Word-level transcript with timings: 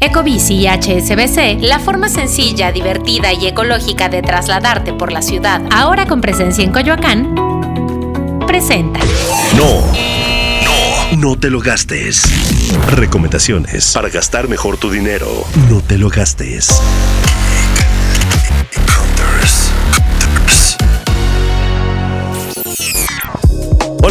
Ecobici 0.00 0.54
y 0.54 0.68
HSBC, 0.68 1.60
la 1.60 1.80
forma 1.80 2.08
sencilla, 2.08 2.70
divertida 2.70 3.32
y 3.32 3.48
ecológica 3.48 4.08
de 4.08 4.22
trasladarte 4.22 4.92
por 4.92 5.10
la 5.10 5.22
ciudad, 5.22 5.60
ahora 5.72 6.06
con 6.06 6.20
presencia 6.20 6.62
en 6.62 6.70
Coyoacán, 6.70 7.34
presenta. 8.46 9.00
No, 9.56 9.82
no, 10.64 11.16
no 11.16 11.36
te 11.36 11.50
lo 11.50 11.58
gastes. 11.58 12.22
Recomendaciones 12.92 13.92
para 13.92 14.08
gastar 14.08 14.48
mejor 14.48 14.76
tu 14.76 14.88
dinero. 14.88 15.44
No 15.68 15.80
te 15.80 15.98
lo 15.98 16.10
gastes. 16.10 16.80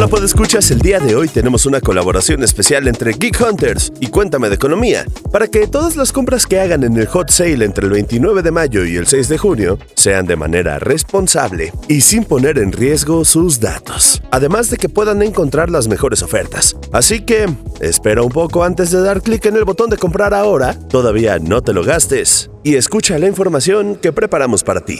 Hola, 0.10 0.26
escuchas, 0.26 0.72
el 0.72 0.80
día 0.80 1.00
de 1.00 1.16
hoy 1.16 1.28
tenemos 1.28 1.66
una 1.66 1.82
colaboración 1.82 2.42
especial 2.42 2.88
entre 2.88 3.12
Geek 3.12 3.42
Hunters 3.42 3.92
y 4.00 4.08
Cuéntame 4.08 4.48
de 4.48 4.56
Economía, 4.56 5.06
para 5.34 5.50
que 5.50 5.68
todas 5.68 5.98
las 5.98 6.14
compras 6.14 6.46
que 6.46 6.62
hagan 6.62 6.86
en 6.86 6.96
el 6.96 7.08
hot 7.08 7.30
sale 7.30 7.66
entre 7.66 7.86
el 7.86 7.92
29 7.92 8.42
de 8.42 8.52
mayo 8.52 8.86
y 8.86 8.96
el 8.96 9.06
6 9.06 9.28
de 9.28 9.38
junio 9.38 9.78
sean 9.96 10.26
de 10.26 10.38
manera 10.38 10.80
responsable 10.80 11.74
y 11.90 12.02
sin 12.02 12.24
poner 12.24 12.58
en 12.58 12.72
riesgo 12.72 13.26
sus 13.26 13.60
datos, 13.60 14.24
además 14.32 14.70
de 14.70 14.78
que 14.78 14.88
puedan 14.88 15.22
encontrar 15.22 15.70
las 15.70 15.90
mejores 15.90 16.24
ofertas. 16.24 16.78
Así 16.94 17.20
que, 17.20 17.50
espera 17.82 18.24
un 18.24 18.32
poco 18.32 18.64
antes 18.64 18.92
de 18.92 19.02
dar 19.02 19.22
clic 19.22 19.46
en 19.46 19.58
el 19.58 19.66
botón 19.66 19.90
de 19.90 19.98
comprar 19.98 20.34
ahora, 20.34 20.80
todavía 20.88 21.38
no 21.38 21.62
te 21.62 21.74
lo 21.74 21.84
gastes, 21.84 22.50
y 22.64 22.76
escucha 22.76 23.18
la 23.20 23.28
información 23.28 23.96
que 23.96 24.12
preparamos 24.12 24.64
para 24.64 24.82
ti. 24.82 25.00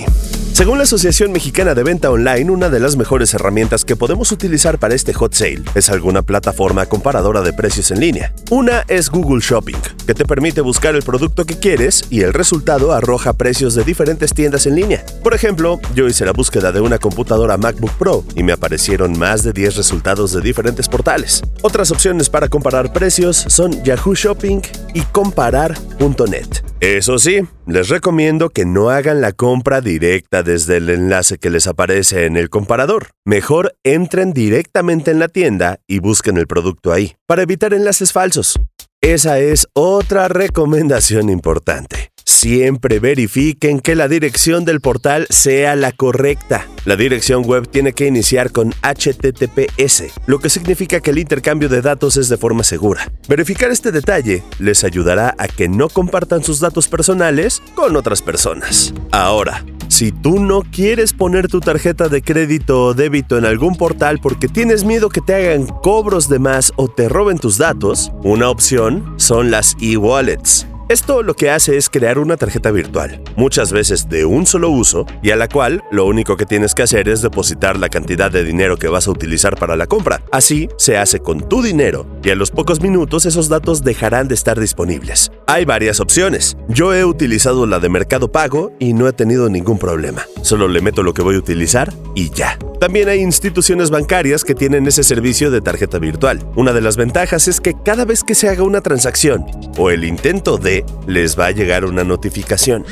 Según 0.58 0.80
la 0.80 0.86
Asociación 0.86 1.32
Mexicana 1.32 1.76
de 1.76 1.84
Venta 1.84 2.10
Online, 2.10 2.50
una 2.50 2.70
de 2.70 2.80
las 2.80 2.98
mejores 2.98 3.32
herramientas 3.36 3.86
que 3.86 3.96
podemos 3.96 4.32
utilizar 4.32 4.80
para 4.80 4.96
este 4.96 5.14
hot 5.14 5.36
sale 5.36 5.62
es 5.76 5.90
alguna 5.92 6.24
plataforma 6.24 6.88
comparadora 6.88 7.42
de 7.42 7.54
precios 7.54 7.92
en 7.92 8.00
línea. 8.00 8.34
Una 8.50 8.84
es 8.88 9.12
Google 9.12 9.40
Shopping, 9.40 9.78
que 10.08 10.16
te 10.16 10.26
permite 10.26 10.62
buscar 10.62 10.96
el 10.96 11.04
producto 11.04 11.46
que 11.46 11.60
quieres 11.60 12.06
y 12.10 12.22
el 12.22 12.34
resultado 12.34 12.92
arroja 12.92 13.34
precios 13.34 13.76
de 13.76 13.84
diferentes 13.84 14.34
tiendas 14.34 14.66
en 14.66 14.74
línea. 14.74 15.06
Por 15.22 15.36
ejemplo, 15.36 15.80
yo 15.94 16.08
hice 16.08 16.26
la 16.26 16.34
búsqueda 16.34 16.72
de 16.72 16.82
una 16.82 16.98
computadora 16.98 17.58
MacBook 17.58 17.92
Pro 18.00 18.24
y 18.36 18.42
me 18.42 18.54
aparecieron 18.54 19.16
más 19.16 19.44
de 19.44 19.54
10 19.54 19.76
resultados 19.76 20.34
de 20.34 20.42
diferentes 20.42 20.90
portales. 20.90 21.44
Otras 21.62 21.92
opciones 21.92 22.30
para 22.32 22.50
comparar 22.50 22.92
precios 22.92 23.46
son 23.48 23.84
Yahoo 23.84 24.16
Shopping 24.16 24.62
y 24.96 25.02
comparar.net. 25.02 26.67
Eso 26.80 27.18
sí, 27.18 27.40
les 27.66 27.90
recomiendo 27.90 28.50
que 28.50 28.64
no 28.64 28.92
hagan 28.92 29.20
la 29.20 29.32
compra 29.32 29.82
directa 29.82 30.44
desde 30.44 30.78
el 30.78 30.92
enlace 30.92 31.40
que 31.40 31.50
les 31.50 31.66
aparece 31.66 32.28
en 32.28 32.38
el 32.38 32.52
comparador. 32.52 33.08
Mejor 33.26 33.76
entren 33.84 34.32
directamente 34.32 35.10
en 35.10 35.18
la 35.18 35.28
tienda 35.28 35.80
y 35.88 35.98
busquen 35.98 36.38
el 36.38 36.46
producto 36.46 36.94
ahí, 36.94 37.16
para 37.26 37.42
evitar 37.42 37.74
enlaces 37.74 38.14
falsos. 38.14 38.60
Esa 39.02 39.40
es 39.40 39.68
otra 39.74 40.28
recomendación 40.28 41.32
importante. 41.32 42.12
Siempre 42.40 43.00
verifiquen 43.00 43.80
que 43.80 43.96
la 43.96 44.08
dirección 44.08 44.64
del 44.64 44.80
portal 44.80 45.26
sea 45.32 45.76
la 45.76 45.92
correcta. 45.92 46.68
La 46.86 46.96
dirección 46.96 47.44
web 47.44 47.68
tiene 47.68 47.94
que 47.94 48.06
iniciar 48.06 48.52
con 48.52 48.76
HTTPS, 48.84 50.04
lo 50.28 50.38
que 50.38 50.52
significa 50.52 51.00
que 51.00 51.10
el 51.10 51.18
intercambio 51.18 51.68
de 51.68 51.82
datos 51.82 52.16
es 52.16 52.30
de 52.30 52.38
forma 52.38 52.64
segura. 52.64 53.12
Verificar 53.28 53.72
este 53.72 53.92
detalle 53.92 54.44
les 54.60 54.84
ayudará 54.84 55.34
a 55.40 55.48
que 55.48 55.68
no 55.68 55.90
compartan 55.90 56.44
sus 56.44 56.60
datos 56.60 56.88
personales 56.88 57.64
con 57.74 57.96
otras 57.96 58.22
personas. 58.22 58.94
Ahora, 59.10 59.66
si 59.88 60.12
tú 60.12 60.40
no 60.40 60.62
quieres 60.62 61.14
poner 61.14 61.48
tu 61.48 61.60
tarjeta 61.60 62.08
de 62.08 62.22
crédito 62.22 62.84
o 62.84 62.94
débito 62.94 63.40
en 63.40 63.46
algún 63.46 63.76
portal 63.76 64.20
porque 64.22 64.48
tienes 64.48 64.84
miedo 64.84 65.10
que 65.10 65.22
te 65.22 65.34
hagan 65.34 65.66
cobros 65.66 66.30
de 66.30 66.38
más 66.38 66.72
o 66.76 66.88
te 66.88 67.10
roben 67.10 67.40
tus 67.40 67.58
datos, 67.58 68.12
una 68.24 68.52
opción 68.52 69.16
son 69.18 69.50
las 69.50 69.76
e-wallets. 69.82 70.68
Esto 70.90 71.22
lo 71.22 71.34
que 71.34 71.50
hace 71.50 71.76
es 71.76 71.90
crear 71.90 72.18
una 72.18 72.38
tarjeta 72.38 72.72
virtual, 72.72 73.22
muchas 73.36 73.74
veces 73.74 74.08
de 74.08 74.24
un 74.24 74.46
solo 74.46 74.70
uso, 74.70 75.06
y 75.22 75.32
a 75.32 75.36
la 75.36 75.50
cual 75.50 75.84
lo 75.92 76.06
único 76.06 76.38
que 76.38 76.46
tienes 76.46 76.74
que 76.74 76.84
hacer 76.84 77.10
es 77.10 77.22
depositar 77.22 77.78
la 77.78 77.90
cantidad 77.90 78.32
de 78.32 78.46
dinero 78.46 78.78
que 78.78 78.88
vas 78.88 79.06
a 79.06 79.12
utilizar 79.12 79.58
para 79.58 79.76
la 79.76 79.86
compra. 79.86 80.22
Así 80.32 80.70
se 80.78 80.98
hace 80.98 81.20
con 81.20 81.50
tu 81.50 81.62
dinero, 81.62 82.08
y 82.24 82.30
a 82.30 82.36
los 82.36 82.52
pocos 82.52 82.80
minutos 82.80 83.26
esos 83.26 83.50
datos 83.50 83.84
dejarán 83.84 84.30
de 84.30 84.36
estar 84.36 84.58
disponibles. 84.58 85.30
Hay 85.46 85.66
varias 85.66 86.00
opciones. 86.00 86.56
Yo 86.70 86.94
he 86.94 87.04
utilizado 87.04 87.66
la 87.66 87.80
de 87.80 87.90
Mercado 87.90 88.32
Pago 88.32 88.72
y 88.80 88.94
no 88.94 89.10
he 89.10 89.14
tenido 89.14 89.50
ningún 89.50 89.80
problema. 89.80 90.24
Solo 90.42 90.68
le 90.68 90.82
meto 90.82 91.04
lo 91.04 91.14
que 91.14 91.22
voy 91.22 91.36
a 91.36 91.40
utilizar 91.40 91.94
y 92.16 92.30
ya. 92.30 92.58
También 92.80 93.10
hay 93.10 93.22
instituciones 93.22 93.90
bancarias 93.90 94.44
que 94.44 94.56
tienen 94.56 94.88
ese 94.88 95.04
servicio 95.04 95.52
de 95.52 95.62
tarjeta 95.62 96.00
virtual. 96.00 96.46
Una 96.56 96.74
de 96.74 96.82
las 96.82 96.96
ventajas 96.96 97.48
es 97.48 97.60
que 97.60 97.76
cada 97.84 98.06
vez 98.06 98.24
que 98.24 98.36
se 98.36 98.50
haga 98.50 98.64
una 98.64 98.82
transacción 98.82 99.46
o 99.78 99.90
el 99.90 100.04
intento 100.04 100.58
de, 100.58 100.86
les 101.08 101.38
va 101.38 101.48
a 101.48 101.52
llegar 101.52 101.86
una 101.86 102.04
notificación. 102.04 102.86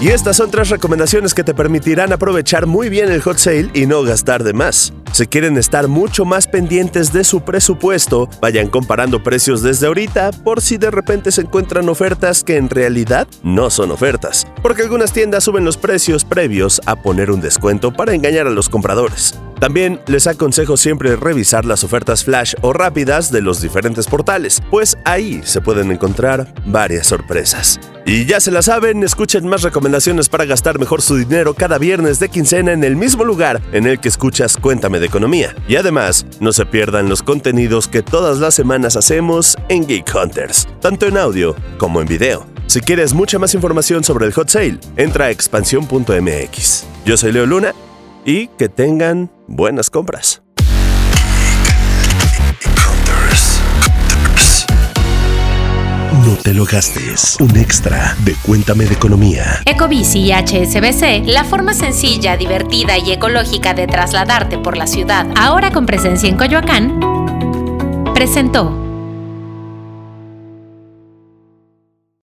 Y 0.00 0.08
estas 0.08 0.36
son 0.36 0.50
tres 0.50 0.68
recomendaciones 0.68 1.32
que 1.32 1.44
te 1.44 1.54
permitirán 1.54 2.12
aprovechar 2.12 2.66
muy 2.66 2.90
bien 2.90 3.10
el 3.10 3.22
hot 3.22 3.38
sale 3.38 3.70
y 3.72 3.86
no 3.86 4.02
gastar 4.02 4.44
de 4.44 4.52
más. 4.52 4.92
Si 5.12 5.26
quieren 5.26 5.56
estar 5.56 5.88
mucho 5.88 6.24
más 6.24 6.46
pendientes 6.46 7.12
de 7.12 7.24
su 7.24 7.40
presupuesto, 7.40 8.28
vayan 8.40 8.68
comparando 8.68 9.22
precios 9.22 9.62
desde 9.62 9.86
ahorita 9.86 10.30
por 10.32 10.60
si 10.60 10.76
de 10.76 10.90
repente 10.90 11.32
se 11.32 11.42
encuentran 11.42 11.88
ofertas 11.88 12.44
que 12.44 12.56
en 12.56 12.68
realidad 12.68 13.26
no 13.42 13.70
son 13.70 13.90
ofertas, 13.90 14.46
porque 14.62 14.82
algunas 14.82 15.12
tiendas 15.12 15.44
suben 15.44 15.64
los 15.64 15.76
precios 15.76 16.24
previos 16.24 16.80
a 16.86 16.96
poner 16.96 17.30
un 17.30 17.40
descuento 17.40 17.92
para 17.92 18.14
engañar 18.14 18.46
a 18.46 18.50
los 18.50 18.68
compradores. 18.68 19.34
También 19.60 20.00
les 20.06 20.26
aconsejo 20.26 20.76
siempre 20.76 21.16
revisar 21.16 21.64
las 21.64 21.82
ofertas 21.82 22.24
flash 22.24 22.54
o 22.60 22.72
rápidas 22.72 23.32
de 23.32 23.40
los 23.40 23.60
diferentes 23.60 24.06
portales, 24.06 24.60
pues 24.70 24.98
ahí 25.04 25.40
se 25.44 25.60
pueden 25.60 25.90
encontrar 25.90 26.52
varias 26.66 27.06
sorpresas. 27.06 27.80
Y 28.04 28.26
ya 28.26 28.38
se 28.38 28.50
la 28.52 28.62
saben, 28.62 29.02
escuchen 29.02 29.48
más 29.48 29.62
recomendaciones 29.62 30.28
para 30.28 30.44
gastar 30.44 30.78
mejor 30.78 31.02
su 31.02 31.16
dinero 31.16 31.54
cada 31.54 31.78
viernes 31.78 32.20
de 32.20 32.28
quincena 32.28 32.72
en 32.72 32.84
el 32.84 32.94
mismo 32.94 33.24
lugar 33.24 33.60
en 33.72 33.86
el 33.86 33.98
que 33.98 34.08
escuchas 34.08 34.56
Cuéntame 34.56 35.00
de 35.00 35.06
Economía. 35.06 35.56
Y 35.66 35.76
además, 35.76 36.26
no 36.38 36.52
se 36.52 36.66
pierdan 36.66 37.08
los 37.08 37.22
contenidos 37.22 37.88
que 37.88 38.02
todas 38.02 38.38
las 38.38 38.54
semanas 38.54 38.96
hacemos 38.96 39.56
en 39.68 39.86
Geek 39.86 40.14
Hunters, 40.14 40.68
tanto 40.80 41.06
en 41.06 41.16
audio 41.16 41.56
como 41.78 42.00
en 42.00 42.06
video. 42.06 42.46
Si 42.66 42.80
quieres 42.80 43.14
mucha 43.14 43.38
más 43.38 43.54
información 43.54 44.04
sobre 44.04 44.26
el 44.26 44.32
hot 44.32 44.50
sale, 44.50 44.78
entra 44.96 45.26
a 45.26 45.30
expansión.mx. 45.30 46.84
Yo 47.04 47.16
soy 47.16 47.32
Leo 47.32 47.46
Luna 47.46 47.72
y 48.26 48.48
que 48.48 48.68
tengan 48.68 49.30
buenas 49.46 49.88
compras. 49.88 50.42
No 56.26 56.34
te 56.42 56.52
lo 56.52 56.64
gastes. 56.64 57.36
Un 57.38 57.56
extra 57.56 58.16
de 58.24 58.34
Cuéntame 58.44 58.84
de 58.86 58.94
Economía. 58.94 59.62
Ecobici 59.64 60.18
y 60.18 60.32
HSBC, 60.32 61.24
la 61.26 61.44
forma 61.44 61.72
sencilla, 61.72 62.36
divertida 62.36 62.98
y 62.98 63.12
ecológica 63.12 63.74
de 63.74 63.86
trasladarte 63.86 64.58
por 64.58 64.76
la 64.76 64.88
ciudad, 64.88 65.26
ahora 65.36 65.70
con 65.70 65.86
presencia 65.86 66.28
en 66.28 66.36
Coyoacán, 66.36 66.98
presentó. 68.12 68.85